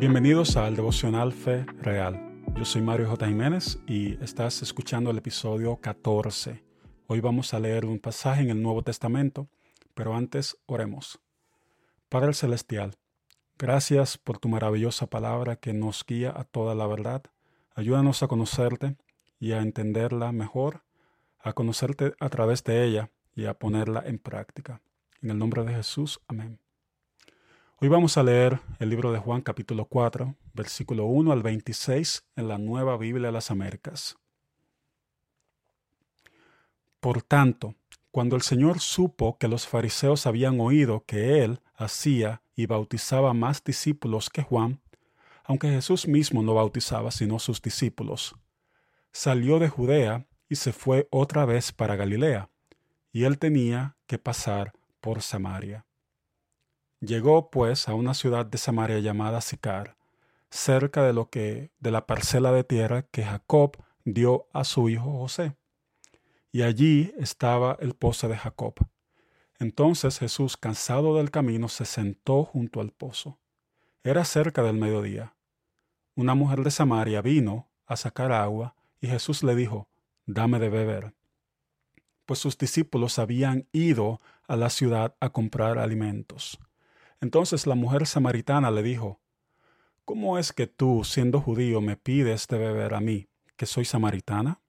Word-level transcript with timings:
Bienvenidos 0.00 0.56
al 0.56 0.76
devocional 0.76 1.30
Fe 1.34 1.66
Real. 1.82 2.18
Yo 2.56 2.64
soy 2.64 2.80
Mario 2.80 3.10
J. 3.10 3.26
Jiménez 3.26 3.78
y 3.86 4.14
estás 4.24 4.62
escuchando 4.62 5.10
el 5.10 5.18
episodio 5.18 5.76
14. 5.76 6.64
Hoy 7.06 7.20
vamos 7.20 7.52
a 7.52 7.60
leer 7.60 7.84
un 7.84 7.98
pasaje 7.98 8.40
en 8.40 8.48
el 8.48 8.62
Nuevo 8.62 8.82
Testamento, 8.82 9.50
pero 9.92 10.14
antes 10.14 10.56
oremos. 10.64 11.20
Padre 12.08 12.32
Celestial, 12.32 12.96
gracias 13.58 14.16
por 14.16 14.38
tu 14.38 14.48
maravillosa 14.48 15.06
palabra 15.06 15.56
que 15.56 15.74
nos 15.74 16.02
guía 16.06 16.32
a 16.34 16.44
toda 16.44 16.74
la 16.74 16.86
verdad. 16.86 17.22
Ayúdanos 17.74 18.22
a 18.22 18.28
conocerte 18.28 18.96
y 19.38 19.52
a 19.52 19.60
entenderla 19.60 20.32
mejor, 20.32 20.82
a 21.38 21.52
conocerte 21.52 22.14
a 22.20 22.30
través 22.30 22.64
de 22.64 22.86
ella 22.86 23.10
y 23.36 23.44
a 23.44 23.52
ponerla 23.52 24.02
en 24.06 24.18
práctica. 24.18 24.80
En 25.20 25.28
el 25.28 25.38
nombre 25.38 25.62
de 25.62 25.74
Jesús, 25.74 26.22
amén. 26.26 26.58
Hoy 27.82 27.88
vamos 27.88 28.18
a 28.18 28.22
leer 28.22 28.60
el 28.78 28.90
libro 28.90 29.10
de 29.10 29.18
Juan 29.18 29.40
capítulo 29.40 29.86
4, 29.86 30.36
versículo 30.52 31.06
1 31.06 31.32
al 31.32 31.42
26 31.42 32.26
en 32.36 32.46
la 32.46 32.58
Nueva 32.58 32.98
Biblia 32.98 33.28
de 33.28 33.32
las 33.32 33.50
Américas. 33.50 34.18
Por 37.00 37.22
tanto, 37.22 37.74
cuando 38.10 38.36
el 38.36 38.42
Señor 38.42 38.80
supo 38.80 39.38
que 39.38 39.48
los 39.48 39.66
fariseos 39.66 40.26
habían 40.26 40.60
oído 40.60 41.04
que 41.06 41.42
Él 41.42 41.62
hacía 41.74 42.42
y 42.54 42.66
bautizaba 42.66 43.32
más 43.32 43.64
discípulos 43.64 44.28
que 44.28 44.42
Juan, 44.42 44.82
aunque 45.44 45.70
Jesús 45.70 46.06
mismo 46.06 46.42
no 46.42 46.52
bautizaba 46.52 47.10
sino 47.10 47.38
sus 47.38 47.62
discípulos, 47.62 48.36
salió 49.10 49.58
de 49.58 49.70
Judea 49.70 50.26
y 50.50 50.56
se 50.56 50.74
fue 50.74 51.08
otra 51.10 51.46
vez 51.46 51.72
para 51.72 51.96
Galilea, 51.96 52.50
y 53.10 53.24
él 53.24 53.38
tenía 53.38 53.96
que 54.06 54.18
pasar 54.18 54.74
por 55.00 55.22
Samaria. 55.22 55.86
Llegó 57.00 57.50
pues 57.50 57.88
a 57.88 57.94
una 57.94 58.12
ciudad 58.12 58.44
de 58.44 58.58
Samaria 58.58 58.98
llamada 58.98 59.40
Sicar, 59.40 59.96
cerca 60.50 61.02
de 61.02 61.14
lo 61.14 61.30
que 61.30 61.70
de 61.80 61.90
la 61.90 62.06
parcela 62.06 62.52
de 62.52 62.62
tierra 62.62 63.02
que 63.02 63.24
Jacob 63.24 63.78
dio 64.04 64.48
a 64.52 64.64
su 64.64 64.90
hijo 64.90 65.10
José. 65.18 65.56
Y 66.52 66.60
allí 66.60 67.14
estaba 67.16 67.78
el 67.80 67.94
pozo 67.94 68.28
de 68.28 68.36
Jacob. 68.36 68.74
Entonces 69.58 70.18
Jesús, 70.18 70.58
cansado 70.58 71.16
del 71.16 71.30
camino, 71.30 71.68
se 71.68 71.86
sentó 71.86 72.44
junto 72.44 72.82
al 72.82 72.90
pozo. 72.90 73.38
Era 74.04 74.26
cerca 74.26 74.62
del 74.62 74.76
mediodía. 74.76 75.34
Una 76.16 76.34
mujer 76.34 76.62
de 76.64 76.70
Samaria 76.70 77.22
vino 77.22 77.70
a 77.86 77.96
sacar 77.96 78.30
agua, 78.30 78.74
y 79.00 79.06
Jesús 79.06 79.42
le 79.42 79.54
dijo, 79.54 79.88
Dame 80.26 80.58
de 80.58 80.68
beber. 80.68 81.14
Pues 82.26 82.40
sus 82.40 82.58
discípulos 82.58 83.18
habían 83.18 83.66
ido 83.72 84.20
a 84.46 84.56
la 84.56 84.68
ciudad 84.68 85.16
a 85.18 85.30
comprar 85.30 85.78
alimentos. 85.78 86.58
Entonces 87.20 87.66
la 87.66 87.74
mujer 87.74 88.06
samaritana 88.06 88.70
le 88.70 88.82
dijo, 88.82 89.20
¿Cómo 90.04 90.38
es 90.38 90.52
que 90.52 90.66
tú, 90.66 91.04
siendo 91.04 91.40
judío, 91.40 91.80
me 91.80 91.96
pides 91.96 92.48
de 92.48 92.58
beber 92.58 92.94
a 92.94 93.00
mí, 93.00 93.28
que 93.56 93.66
soy 93.66 93.84
samaritana? 93.84 94.60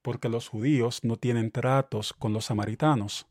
Porque 0.00 0.28
los 0.28 0.48
judíos 0.48 1.04
no 1.04 1.16
tienen 1.16 1.50
tratos 1.50 2.14
con 2.14 2.32
los 2.32 2.46
samaritanos. 2.46 3.26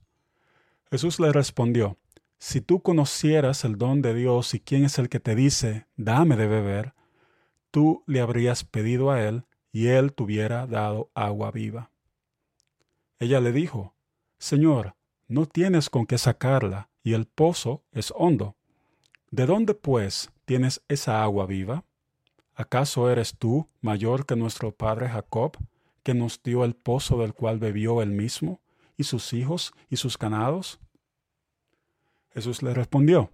Jesús 0.91 1.19
le 1.19 1.31
respondió, 1.31 1.97
Si 2.37 2.61
tú 2.61 2.81
conocieras 2.81 3.63
el 3.63 3.77
don 3.77 4.01
de 4.01 4.13
Dios 4.13 4.53
y 4.53 4.59
quién 4.59 4.83
es 4.83 4.99
el 4.99 5.09
que 5.09 5.19
te 5.19 5.35
dice, 5.35 5.87
dame 5.95 6.35
de 6.35 6.47
beber, 6.47 6.93
tú 7.71 8.03
le 8.05 8.19
habrías 8.19 8.63
pedido 8.63 9.09
a 9.09 9.23
él 9.23 9.45
y 9.71 9.87
él 9.87 10.13
te 10.13 10.23
hubiera 10.23 10.67
dado 10.67 11.09
agua 11.15 11.51
viva. 11.51 11.91
Ella 13.19 13.39
le 13.39 13.51
dijo, 13.51 13.95
Señor, 14.37 14.95
no 15.27 15.45
tienes 15.45 15.89
con 15.89 16.05
qué 16.05 16.17
sacarla 16.17 16.88
y 17.09 17.13
el 17.15 17.25
pozo 17.25 17.81
es 17.91 18.13
hondo. 18.15 18.55
¿De 19.31 19.47
dónde, 19.47 19.73
pues, 19.73 20.29
tienes 20.45 20.83
esa 20.87 21.23
agua 21.23 21.47
viva? 21.47 21.83
¿Acaso 22.53 23.09
eres 23.09 23.35
tú 23.35 23.65
mayor 23.81 24.27
que 24.27 24.35
nuestro 24.35 24.71
padre 24.75 25.09
Jacob, 25.09 25.57
que 26.03 26.13
nos 26.13 26.43
dio 26.43 26.63
el 26.63 26.75
pozo 26.75 27.17
del 27.17 27.33
cual 27.33 27.57
bebió 27.57 28.03
él 28.03 28.11
mismo, 28.11 28.61
y 28.95 29.05
sus 29.05 29.33
hijos 29.33 29.73
y 29.89 29.95
sus 29.95 30.19
ganados? 30.19 30.79
Jesús 32.31 32.61
le 32.61 32.75
respondió, 32.75 33.31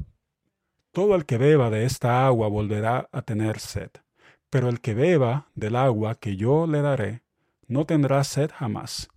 Todo 0.94 1.13
el 1.13 1.25
que 1.25 1.38
beba 1.38 1.69
de 1.69 1.84
esta 1.84 2.25
agua 2.25 2.47
volverá 2.47 3.09
a 3.12 3.24
tener 3.24 3.59
sed, 3.59 3.90
pero 4.50 4.69
el 4.69 4.80
que 4.80 4.94
beba 4.94 5.50
del 5.53 5.75
agua 5.75 6.16
que 6.16 6.38
yo 6.38 6.66
le 6.66 6.81
daré, 6.81 7.24
no 7.68 7.86
tendrá 7.86 8.24
sed 8.24 8.52
jamás, 8.56 9.09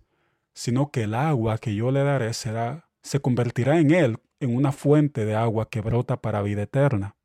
sino 0.51 0.91
que 0.91 1.03
el 1.03 1.13
agua 1.13 1.59
que 1.59 1.75
yo 1.75 1.91
le 1.91 2.03
daré 2.03 2.33
será, 2.33 2.89
se 3.01 3.21
convertirá 3.21 3.79
en 3.79 3.91
él 3.91 4.19
en 4.39 4.55
una 4.55 4.71
fuente 4.71 5.25
de 5.25 5.35
agua 5.35 5.69
que 5.69 5.81
brota 5.81 6.21
para 6.21 6.41
vida 6.41 6.63
eterna. 6.63 7.15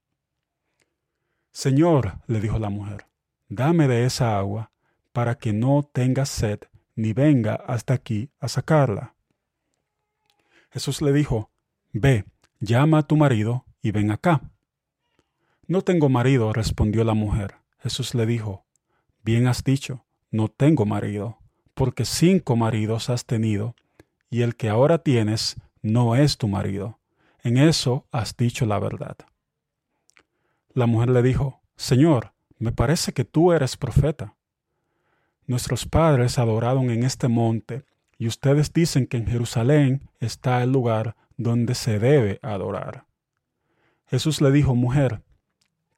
Señor, 1.52 2.18
le 2.26 2.40
dijo 2.40 2.58
la 2.58 2.70
mujer, 2.70 3.06
dame 3.48 3.86
de 3.86 4.04
esa 4.04 4.38
agua 4.38 4.72
para 5.12 5.36
que 5.36 5.52
no 5.52 5.88
tenga 5.92 6.26
sed 6.26 6.60
ni 6.96 7.12
venga 7.12 7.54
hasta 7.54 7.94
aquí 7.94 8.30
a 8.40 8.48
sacarla. 8.48 9.14
Jesús 10.70 11.02
le 11.02 11.12
dijo, 11.12 11.50
Ve, 11.92 12.24
llama 12.58 12.98
a 12.98 13.02
tu 13.04 13.16
marido 13.16 13.64
y 13.80 13.92
ven 13.92 14.10
acá. 14.10 14.50
No 15.66 15.82
tengo 15.82 16.08
marido, 16.08 16.52
respondió 16.52 17.04
la 17.04 17.14
mujer. 17.14 17.56
Jesús 17.78 18.14
le 18.14 18.26
dijo, 18.26 18.64
Bien 19.22 19.46
has 19.46 19.62
dicho, 19.62 20.04
no 20.30 20.48
tengo 20.48 20.84
marido, 20.84 21.38
porque 21.74 22.04
cinco 22.04 22.56
maridos 22.56 23.08
has 23.08 23.24
tenido, 23.24 23.76
y 24.30 24.42
el 24.42 24.56
que 24.56 24.68
ahora 24.68 24.98
tienes 24.98 25.56
no 25.80 26.16
es 26.16 26.38
tu 26.38 26.48
marido. 26.48 26.98
En 27.44 27.58
eso 27.58 28.06
has 28.10 28.38
dicho 28.38 28.64
la 28.64 28.78
verdad. 28.78 29.16
La 30.72 30.86
mujer 30.86 31.10
le 31.10 31.22
dijo, 31.22 31.60
Señor, 31.76 32.32
me 32.58 32.72
parece 32.72 33.12
que 33.12 33.26
tú 33.26 33.52
eres 33.52 33.76
profeta. 33.76 34.34
Nuestros 35.46 35.84
padres 35.84 36.38
adoraron 36.38 36.88
en 36.88 37.04
este 37.04 37.28
monte, 37.28 37.84
y 38.16 38.28
ustedes 38.28 38.72
dicen 38.72 39.06
que 39.06 39.18
en 39.18 39.26
Jerusalén 39.26 40.08
está 40.20 40.62
el 40.62 40.72
lugar 40.72 41.16
donde 41.36 41.74
se 41.74 41.98
debe 41.98 42.38
adorar. 42.40 43.04
Jesús 44.06 44.40
le 44.40 44.50
dijo, 44.50 44.74
Mujer, 44.74 45.22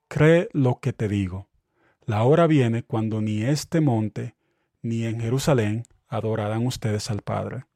cree 0.08 0.48
lo 0.52 0.80
que 0.80 0.92
te 0.92 1.06
digo. 1.06 1.48
La 2.06 2.24
hora 2.24 2.48
viene 2.48 2.82
cuando 2.82 3.20
ni 3.20 3.42
este 3.42 3.80
monte 3.80 4.34
ni 4.82 5.04
en 5.04 5.20
Jerusalén 5.20 5.84
adorarán 6.08 6.66
ustedes 6.66 7.08
al 7.08 7.22
Padre. 7.22 7.66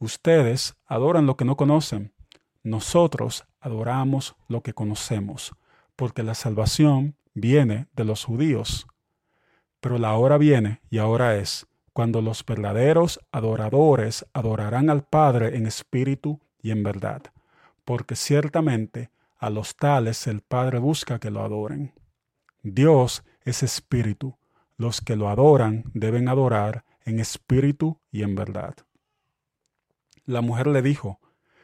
Ustedes 0.00 0.76
adoran 0.86 1.26
lo 1.26 1.36
que 1.36 1.44
no 1.44 1.56
conocen 1.56 2.15
nosotros 2.66 3.44
adoramos 3.60 4.34
lo 4.48 4.60
que 4.60 4.74
conocemos, 4.74 5.54
porque 5.94 6.24
la 6.24 6.34
salvación 6.34 7.14
viene 7.32 7.86
de 7.94 8.04
los 8.04 8.24
judíos. 8.24 8.88
Pero 9.78 9.98
la 9.98 10.14
hora 10.14 10.36
viene, 10.36 10.80
y 10.90 10.98
ahora 10.98 11.36
es, 11.36 11.68
cuando 11.92 12.22
los 12.22 12.44
verdaderos 12.44 13.20
adoradores 13.30 14.26
adorarán 14.32 14.90
al 14.90 15.04
Padre 15.04 15.56
en 15.56 15.68
espíritu 15.68 16.40
y 16.60 16.72
en 16.72 16.82
verdad, 16.82 17.22
porque 17.84 18.16
ciertamente 18.16 19.10
a 19.38 19.48
los 19.48 19.76
tales 19.76 20.26
el 20.26 20.40
Padre 20.40 20.80
busca 20.80 21.20
que 21.20 21.30
lo 21.30 21.44
adoren. 21.44 21.94
Dios 22.64 23.22
es 23.44 23.62
espíritu, 23.62 24.36
los 24.76 25.00
que 25.00 25.14
lo 25.14 25.28
adoran 25.28 25.84
deben 25.94 26.28
adorar 26.28 26.84
en 27.04 27.20
espíritu 27.20 28.00
y 28.10 28.24
en 28.24 28.34
verdad. 28.34 28.74
La 30.24 30.40
mujer 30.40 30.66
le 30.66 30.82
dijo, 30.82 31.20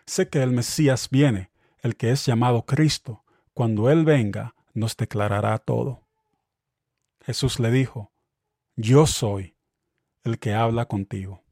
Sé 0.07 0.29
que 0.29 0.43
el 0.43 0.51
Mesías 0.51 1.09
viene, 1.11 1.51
el 1.81 1.97
que 1.97 2.11
es 2.11 2.27
llamado 2.27 2.65
Cristo. 2.67 3.25
Cuando 3.55 3.91
Él 3.91 4.05
venga, 4.05 4.55
nos 4.75 4.97
declarará 4.97 5.59
todo. 5.59 6.07
Jesús 7.25 7.61
le 7.61 7.71
dijo, 7.71 8.13
Yo 8.77 9.07
soy 9.07 9.57
el 10.25 10.39
que 10.39 10.55
habla 10.55 10.87
contigo. 10.87 11.43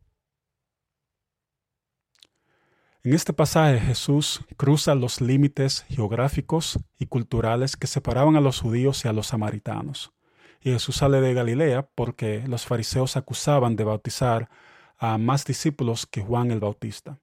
En 3.03 3.15
este 3.15 3.33
pasaje 3.33 3.81
Jesús 3.81 4.45
cruza 4.59 4.95
los 4.95 5.23
límites 5.23 5.87
geográficos 5.89 6.79
y 6.99 7.07
culturales 7.07 7.77
que 7.77 7.87
separaban 7.87 8.37
a 8.37 8.43
los 8.43 8.61
judíos 8.61 9.05
y 9.05 9.09
a 9.09 9.15
los 9.15 9.29
samaritanos. 9.29 10.13
Y 10.61 10.73
Jesús 10.73 10.97
sale 10.97 11.23
de 11.23 11.33
Galilea 11.33 11.89
porque 11.95 12.45
los 12.47 12.67
fariseos 12.67 13.17
acusaban 13.17 13.77
de 13.77 13.85
bautizar 13.85 14.51
a 14.99 15.17
más 15.17 15.47
discípulos 15.47 16.07
que 16.07 16.21
Juan 16.21 16.51
el 16.51 16.61
Bautista. 16.61 17.19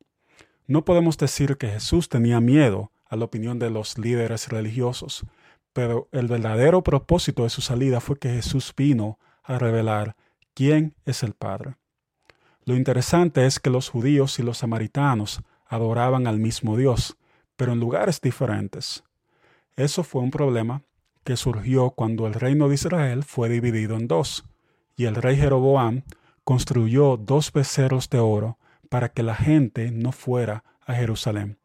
No 0.68 0.84
podemos 0.84 1.18
decir 1.18 1.56
que 1.58 1.70
Jesús 1.70 2.10
tenía 2.10 2.42
miedo 2.42 2.92
a 3.10 3.16
la 3.16 3.24
opinión 3.24 3.58
de 3.58 3.70
los 3.70 3.98
líderes 3.98 4.50
religiosos, 4.50 5.26
pero 5.72 6.10
el 6.12 6.28
verdadero 6.28 6.84
propósito 6.84 7.44
de 7.44 7.50
su 7.50 7.62
salida 7.62 8.02
fue 8.02 8.20
que 8.20 8.30
Jesús 8.30 8.74
vino 8.76 9.18
a 9.44 9.58
revelar 9.58 10.18
quién 10.54 10.94
es 11.06 11.24
el 11.24 11.34
Padre. 11.34 11.78
Lo 12.66 12.76
interesante 12.76 13.46
es 13.46 13.62
que 13.62 13.70
los 13.70 13.88
judíos 13.88 14.40
y 14.40 14.44
los 14.44 14.58
samaritanos 14.58 15.42
adoraban 15.68 16.28
al 16.28 16.38
mismo 16.38 16.76
Dios, 16.76 17.16
pero 17.56 17.72
en 17.72 17.80
lugares 17.80 18.20
diferentes. 18.20 19.04
Eso 19.78 20.04
fue 20.04 20.22
un 20.22 20.32
problema 20.32 20.82
que 21.24 21.38
surgió 21.38 21.92
cuando 21.92 22.28
el 22.28 22.34
reino 22.34 22.68
de 22.68 22.76
Israel 22.76 23.24
fue 23.24 23.48
dividido 23.48 23.96
en 23.96 24.10
dos, 24.10 24.44
y 24.98 25.06
el 25.06 25.16
rey 25.16 25.38
Jeroboam 25.38 26.04
construyó 26.44 27.16
dos 27.16 27.54
becerros 27.54 28.10
de 28.10 28.20
oro 28.20 28.58
para 28.90 29.10
que 29.10 29.24
la 29.24 29.36
gente 29.36 29.92
no 29.92 30.12
fuera 30.12 30.64
a 30.86 30.94
Jerusalén. 30.94 31.58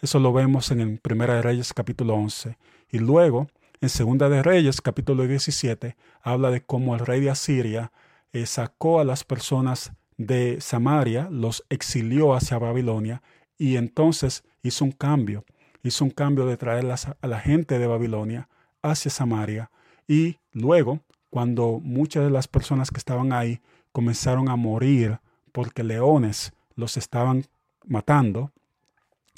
Eso 0.00 0.18
lo 0.18 0.32
vemos 0.32 0.70
en 0.70 0.80
el 0.80 0.98
Primera 0.98 1.34
de 1.34 1.42
Reyes 1.42 1.72
capítulo 1.74 2.14
11. 2.14 2.56
Y 2.90 2.98
luego, 2.98 3.48
En 3.82 3.88
Segunda 3.88 4.28
de 4.28 4.42
Reyes, 4.42 4.82
capítulo 4.82 5.26
17, 5.26 5.96
habla 6.22 6.50
de 6.50 6.60
cómo 6.60 6.94
el 6.94 7.00
rey 7.00 7.20
de 7.20 7.30
Asiria 7.30 7.92
eh, 8.32 8.44
sacó 8.44 9.00
a 9.00 9.04
las 9.04 9.24
personas 9.24 9.92
de 10.18 10.60
Samaria, 10.60 11.28
los 11.30 11.64
exilió 11.70 12.34
hacia 12.34 12.58
Babilonia 12.58 13.22
y 13.56 13.76
entonces 13.76 14.44
hizo 14.62 14.84
un 14.84 14.92
cambio. 14.92 15.44
Hizo 15.82 16.04
un 16.04 16.10
cambio 16.10 16.44
de 16.44 16.58
traer 16.58 16.86
a 16.90 17.26
la 17.26 17.40
gente 17.40 17.78
de 17.78 17.86
Babilonia 17.86 18.50
hacia 18.82 19.10
Samaria 19.10 19.70
y 20.06 20.38
luego, 20.52 21.00
cuando 21.30 21.78
muchas 21.82 22.24
de 22.24 22.30
las 22.30 22.48
personas 22.48 22.90
que 22.90 22.98
estaban 22.98 23.32
ahí 23.32 23.60
comenzaron 23.92 24.48
a 24.48 24.56
morir 24.56 25.20
porque 25.52 25.84
leones 25.84 26.52
los 26.80 26.96
estaban 26.96 27.46
matando, 27.86 28.52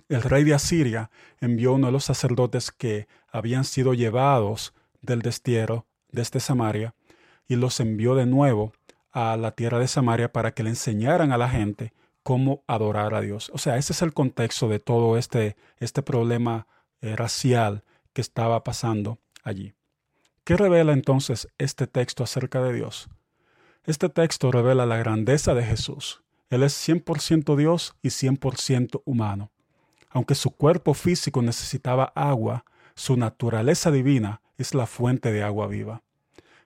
el 0.09 0.23
rey 0.23 0.45
de 0.45 0.55
Asiria 0.55 1.11
envió 1.41 1.75
uno 1.75 1.87
de 1.87 1.93
los 1.93 2.05
sacerdotes 2.05 2.71
que 2.71 3.07
habían 3.31 3.65
sido 3.65 3.95
llevados 3.95 4.75
del 5.01 5.23
destierro 5.23 5.87
desde 6.11 6.41
Samaria 6.41 6.95
y 7.49 7.57
los 7.57 7.81
envió 7.81 8.15
de 8.15 8.27
nuevo 8.27 8.73
a 9.11 9.37
la 9.37 9.53
tierra 9.53 9.79
de 9.79 9.89
Samaria 9.89 10.33
para 10.33 10.53
que 10.53 10.63
le 10.63 10.71
enseñaran 10.71 11.33
a 11.33 11.39
la 11.39 11.49
gente 11.49 11.93
cómo 12.23 12.63
adorar 12.67 13.15
a 13.15 13.21
Dios. 13.21 13.51
O 13.53 13.59
sea, 13.59 13.77
ese 13.77 13.93
es 13.93 14.03
el 14.03 14.15
contexto 14.15 14.69
de 14.69 14.79
todo 14.79 15.19
este, 15.19 15.57
este 15.79 16.03
problema 16.03 16.67
eh, 17.01 17.17
racial 17.17 17.83
que 18.13 18.21
estaba 18.21 18.63
pasando 18.65 19.19
allí. 19.43 19.75
¿Qué 20.45 20.57
revela 20.57 20.93
entonces 20.93 21.49
este 21.59 21.87
texto 21.87 22.25
acerca 22.25 22.63
de 22.63 22.73
Dios? 22.73 23.09
Este 23.85 24.09
texto 24.09 24.51
revela 24.53 24.87
la 24.87 24.97
grandeza 24.97 25.55
de 25.55 25.65
Jesús. 25.65 26.22
Él 26.53 26.63
es 26.65 26.87
100% 26.87 27.57
Dios 27.57 27.97
y 28.03 28.09
100% 28.09 29.01
humano. 29.07 29.51
Aunque 30.11 30.35
su 30.35 30.51
cuerpo 30.51 30.93
físico 30.93 31.41
necesitaba 31.41 32.13
agua, 32.15 32.67
su 32.95 33.17
naturaleza 33.17 33.91
divina 33.91 34.43
es 34.59 34.75
la 34.75 34.85
fuente 34.85 35.33
de 35.33 35.43
agua 35.43 35.67
viva. 35.67 36.03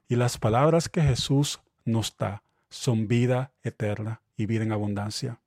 Y 0.08 0.16
las 0.16 0.38
palabras 0.38 0.88
que 0.88 1.02
Jesús 1.02 1.60
nos 1.84 2.16
da 2.16 2.42
son 2.68 3.06
vida 3.06 3.52
eterna 3.62 4.22
y 4.36 4.46
vida 4.46 4.64
en 4.64 4.72
abundancia, 4.72 5.38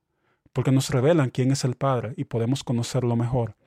porque 0.53 0.71
nos 0.71 0.89
revelan 0.89 1.31
quién 1.31 1.51
es 1.51 1.65
el 1.65 1.75
Padre 1.75 2.13
y 2.15 2.23
podemos 2.23 2.63
conocerlo 2.63 3.17
mejor. 3.17 3.57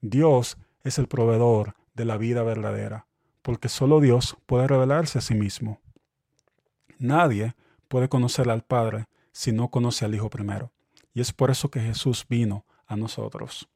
Dios 0.00 0.56
es 0.82 0.98
el 0.98 1.08
proveedor 1.08 1.74
de 1.92 2.06
la 2.06 2.16
vida 2.16 2.42
verdadera, 2.42 3.04
porque 3.42 3.68
solo 3.68 4.00
Dios 4.00 4.38
puede 4.46 4.66
revelarse 4.66 5.18
a 5.18 5.20
sí 5.20 5.34
mismo. 5.34 5.82
Nadie 6.98 7.54
puede 7.88 8.08
conocer 8.08 8.48
al 8.48 8.62
Padre 8.62 9.08
si 9.32 9.52
no 9.52 9.68
conoce 9.68 10.04
al 10.04 10.14
Hijo 10.14 10.30
primero, 10.30 10.70
y 11.14 11.20
es 11.20 11.32
por 11.32 11.50
eso 11.50 11.70
que 11.70 11.80
Jesús 11.80 12.24
vino 12.28 12.64
a 12.86 12.96
nosotros. 12.96 13.68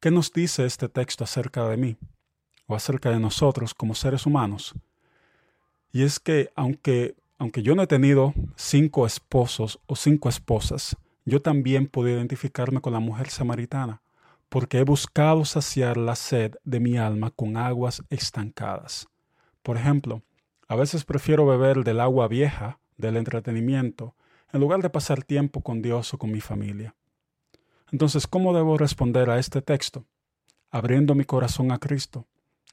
¿Qué 0.00 0.10
nos 0.10 0.32
dice 0.32 0.64
este 0.64 0.88
texto 0.88 1.24
acerca 1.24 1.68
de 1.68 1.76
mí 1.76 1.96
o 2.66 2.74
acerca 2.74 3.10
de 3.10 3.18
nosotros 3.18 3.74
como 3.74 3.94
seres 3.94 4.26
humanos? 4.26 4.74
Y 5.92 6.02
es 6.02 6.20
que 6.20 6.50
aunque, 6.54 7.16
aunque 7.38 7.62
yo 7.62 7.74
no 7.74 7.82
he 7.82 7.86
tenido 7.86 8.32
cinco 8.56 9.06
esposos 9.06 9.80
o 9.86 9.96
cinco 9.96 10.28
esposas, 10.28 10.96
yo 11.24 11.42
también 11.42 11.88
puedo 11.88 12.08
identificarme 12.08 12.80
con 12.80 12.92
la 12.92 13.00
mujer 13.00 13.28
samaritana, 13.28 14.02
porque 14.48 14.78
he 14.78 14.84
buscado 14.84 15.44
saciar 15.44 15.96
la 15.96 16.14
sed 16.16 16.54
de 16.64 16.80
mi 16.80 16.96
alma 16.96 17.30
con 17.30 17.56
aguas 17.56 18.02
estancadas. 18.08 19.08
Por 19.62 19.76
ejemplo, 19.76 20.22
a 20.68 20.76
veces 20.76 21.04
prefiero 21.04 21.44
beber 21.44 21.84
del 21.84 22.00
agua 22.00 22.28
vieja, 22.28 22.78
del 22.96 23.16
entretenimiento, 23.16 24.14
en 24.52 24.60
lugar 24.60 24.80
de 24.82 24.90
pasar 24.90 25.22
tiempo 25.22 25.62
con 25.62 25.82
Dios 25.82 26.14
o 26.14 26.18
con 26.18 26.30
mi 26.30 26.40
familia. 26.40 26.94
Entonces, 27.90 28.26
¿cómo 28.26 28.54
debo 28.54 28.76
responder 28.76 29.30
a 29.30 29.38
este 29.38 29.62
texto? 29.62 30.04
Abriendo 30.70 31.14
mi 31.14 31.24
corazón 31.24 31.72
a 31.72 31.78
Cristo 31.78 32.26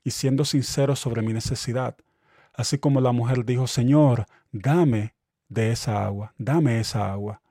y 0.03 0.11
siendo 0.11 0.45
sincero 0.45 0.95
sobre 0.95 1.21
mi 1.21 1.33
necesidad, 1.33 1.95
así 2.53 2.77
como 2.77 3.01
la 3.01 3.11
mujer 3.11 3.45
dijo, 3.45 3.67
Señor, 3.67 4.25
dame 4.51 5.15
de 5.47 5.71
esa 5.71 6.05
agua, 6.05 6.33
dame 6.37 6.79
esa 6.79 7.11
agua. 7.11 7.41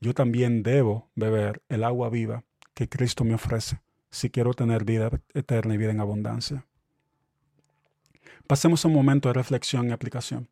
Yo 0.00 0.12
también 0.14 0.62
debo 0.62 1.08
beber 1.14 1.62
el 1.68 1.84
agua 1.84 2.10
viva 2.10 2.44
que 2.74 2.88
Cristo 2.88 3.24
me 3.24 3.34
ofrece 3.34 3.80
si 4.10 4.30
quiero 4.30 4.54
tener 4.54 4.84
vida 4.84 5.10
eterna 5.34 5.74
y 5.74 5.78
vida 5.78 5.90
en 5.90 6.00
abundancia. 6.00 6.66
Pasemos 8.46 8.84
un 8.84 8.92
momento 8.92 9.28
de 9.28 9.34
reflexión 9.34 9.88
y 9.88 9.92
aplicación. 9.92 10.48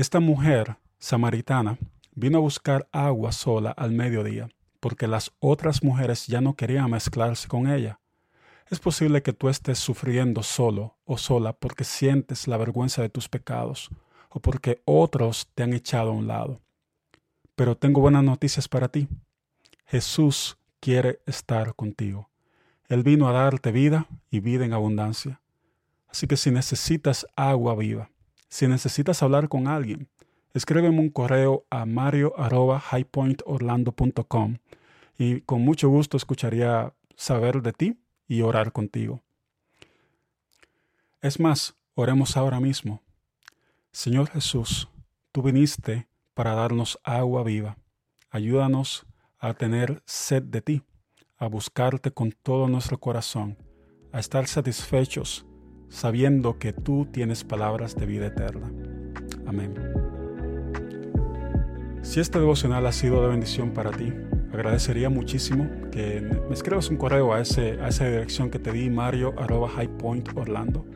Esta 0.00 0.18
mujer 0.18 0.78
samaritana 0.98 1.76
vino 2.14 2.38
a 2.38 2.40
buscar 2.40 2.88
agua 2.90 3.32
sola 3.32 3.70
al 3.70 3.92
mediodía, 3.92 4.48
porque 4.80 5.06
las 5.06 5.30
otras 5.40 5.84
mujeres 5.84 6.26
ya 6.26 6.40
no 6.40 6.54
querían 6.54 6.90
mezclarse 6.90 7.46
con 7.48 7.68
ella. 7.70 8.00
Es 8.70 8.80
posible 8.80 9.22
que 9.22 9.34
tú 9.34 9.50
estés 9.50 9.78
sufriendo 9.78 10.42
solo 10.42 10.96
o 11.04 11.18
sola 11.18 11.52
porque 11.52 11.84
sientes 11.84 12.48
la 12.48 12.56
vergüenza 12.56 13.02
de 13.02 13.10
tus 13.10 13.28
pecados 13.28 13.90
o 14.30 14.40
porque 14.40 14.80
otros 14.86 15.50
te 15.54 15.64
han 15.64 15.74
echado 15.74 16.12
a 16.12 16.14
un 16.14 16.26
lado. 16.26 16.62
Pero 17.54 17.76
tengo 17.76 18.00
buenas 18.00 18.24
noticias 18.24 18.68
para 18.68 18.88
ti. 18.88 19.06
Jesús 19.84 20.56
quiere 20.80 21.20
estar 21.26 21.74
contigo. 21.74 22.30
Él 22.88 23.02
vino 23.02 23.28
a 23.28 23.32
darte 23.32 23.70
vida 23.70 24.06
y 24.30 24.40
vida 24.40 24.64
en 24.64 24.72
abundancia. 24.72 25.42
Así 26.08 26.26
que 26.26 26.38
si 26.38 26.50
necesitas 26.50 27.26
agua 27.36 27.74
viva, 27.74 28.08
si 28.50 28.68
necesitas 28.68 29.22
hablar 29.22 29.48
con 29.48 29.68
alguien, 29.68 30.10
escríbeme 30.52 30.98
un 30.98 31.08
correo 31.10 31.64
a 31.70 31.86
mario.highpointorlando.com 31.86 34.56
y 35.16 35.40
con 35.42 35.62
mucho 35.62 35.88
gusto 35.88 36.16
escucharía 36.16 36.92
saber 37.14 37.62
de 37.62 37.72
ti 37.72 38.00
y 38.26 38.42
orar 38.42 38.72
contigo. 38.72 39.22
Es 41.22 41.38
más, 41.38 41.76
oremos 41.94 42.36
ahora 42.36 42.58
mismo. 42.58 43.00
Señor 43.92 44.28
Jesús, 44.30 44.88
tú 45.30 45.42
viniste 45.42 46.08
para 46.34 46.54
darnos 46.54 46.98
agua 47.04 47.44
viva. 47.44 47.76
Ayúdanos 48.30 49.06
a 49.38 49.54
tener 49.54 50.02
sed 50.06 50.42
de 50.42 50.60
ti, 50.60 50.82
a 51.38 51.46
buscarte 51.46 52.10
con 52.10 52.32
todo 52.32 52.66
nuestro 52.68 52.98
corazón, 52.98 53.56
a 54.12 54.18
estar 54.18 54.48
satisfechos 54.48 55.46
sabiendo 55.90 56.58
que 56.58 56.72
tú 56.72 57.06
tienes 57.10 57.44
palabras 57.44 57.94
de 57.96 58.06
vida 58.06 58.26
eterna. 58.26 58.72
Amén. 59.46 59.74
Si 62.02 62.18
este 62.18 62.38
devocional 62.38 62.86
ha 62.86 62.92
sido 62.92 63.20
de 63.20 63.28
bendición 63.28 63.72
para 63.72 63.90
ti, 63.90 64.10
agradecería 64.52 65.10
muchísimo 65.10 65.68
que 65.90 66.20
me 66.22 66.54
escribas 66.54 66.88
un 66.88 66.96
correo 66.96 67.34
a, 67.34 67.40
esa 67.40 68.04
dirección 68.06 68.50
que 68.50 68.58
te 68.58 68.72
di, 68.72 68.88
mario 68.88 69.34
Orlando. 69.36 70.86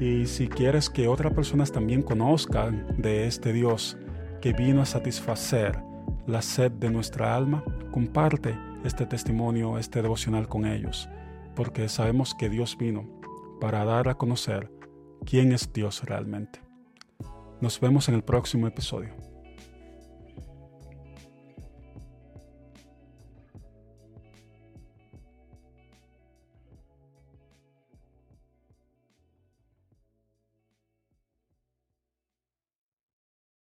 Y 0.00 0.26
si 0.26 0.48
quieres 0.48 0.88
que 0.88 1.06
otras 1.06 1.32
personas 1.34 1.70
también 1.70 2.02
conozcan 2.02 2.86
de 2.96 3.26
este 3.26 3.52
Dios 3.52 3.96
que 4.40 4.52
vino 4.52 4.82
a 4.82 4.86
satisfacer 4.86 5.78
la 6.26 6.42
sed 6.42 6.72
de 6.72 6.90
nuestra 6.90 7.36
alma, 7.36 7.62
comparte 7.90 8.56
este 8.84 9.06
testimonio, 9.06 9.78
este 9.78 10.02
devocional 10.02 10.48
con 10.48 10.66
ellos, 10.66 11.08
porque 11.54 11.88
sabemos 11.88 12.34
que 12.34 12.48
Dios 12.48 12.76
vino 12.76 13.13
para 13.60 13.84
dar 13.84 14.08
a 14.08 14.14
conocer 14.14 14.70
quién 15.24 15.52
es 15.52 15.72
Dios 15.72 16.02
realmente. 16.04 16.60
Nos 17.60 17.80
vemos 17.80 18.08
en 18.08 18.14
el 18.14 18.24
próximo 18.24 18.66
episodio. 18.66 19.14